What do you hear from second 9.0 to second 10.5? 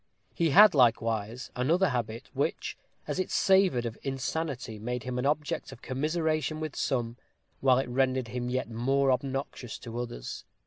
obnoxious to others.